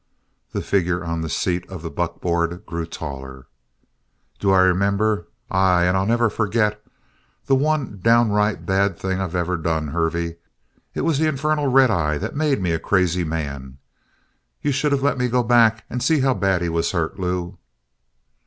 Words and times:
The 0.51 0.63
figure 0.63 1.03
on 1.05 1.21
the 1.21 1.29
seat 1.29 1.69
of 1.69 1.83
the 1.83 1.91
buckboard 1.91 2.65
grew 2.65 2.87
taller. 2.87 3.45
"Do 4.39 4.49
I 4.51 4.61
remember? 4.61 5.27
Aye, 5.51 5.83
and 5.83 5.95
I'll 5.95 6.07
never 6.07 6.27
forget! 6.27 6.83
The 7.45 7.53
one 7.53 7.99
downright 8.01 8.65
bad 8.65 8.97
thing 8.97 9.21
I've 9.21 9.35
ever 9.35 9.57
done, 9.57 9.89
Hervey. 9.89 10.37
It 10.95 11.01
was 11.01 11.19
the 11.19 11.27
infernal 11.27 11.67
red 11.67 11.91
eye 11.91 12.17
that 12.17 12.35
made 12.35 12.59
me 12.63 12.71
a 12.71 12.79
crazy 12.79 13.23
man. 13.23 13.77
You 14.63 14.71
should 14.71 14.91
of 14.91 15.03
let 15.03 15.19
me 15.19 15.27
go 15.27 15.43
back 15.43 15.85
and 15.87 16.01
see 16.01 16.21
how 16.21 16.33
bad 16.33 16.63
he 16.63 16.69
was 16.69 16.93
hurt, 16.93 17.19
Lew!" 17.19 17.59